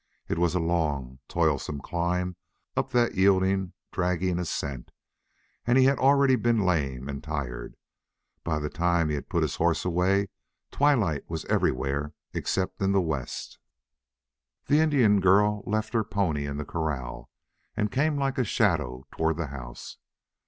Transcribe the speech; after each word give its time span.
It 0.27 0.39
was 0.39 0.55
a 0.55 0.59
long, 0.59 1.19
toilsome 1.27 1.79
climb 1.79 2.35
up 2.75 2.89
that 2.89 3.13
yielding, 3.13 3.73
dragging 3.91 4.39
ascent, 4.39 4.89
and 5.63 5.77
he 5.77 5.83
had 5.83 5.99
already 5.99 6.35
been 6.35 6.65
lame 6.65 7.07
and 7.07 7.23
tired. 7.23 7.75
By 8.43 8.57
the 8.57 8.67
time 8.71 9.09
he 9.09 9.13
had 9.13 9.29
put 9.29 9.43
his 9.43 9.57
horse 9.57 9.85
away 9.85 10.29
twilight 10.71 11.29
was 11.29 11.45
everywhere 11.45 12.13
except 12.33 12.81
in 12.81 12.93
the 12.93 12.99
west. 12.99 13.59
The 14.65 14.79
Indian 14.79 15.19
girl 15.19 15.61
left 15.67 15.93
her 15.93 16.03
pony 16.03 16.47
in 16.47 16.57
the 16.57 16.65
corral 16.65 17.29
and 17.77 17.91
came 17.91 18.17
like 18.17 18.39
a 18.39 18.43
shadow 18.43 19.05
toward 19.11 19.37
the 19.37 19.47
house. 19.53 19.97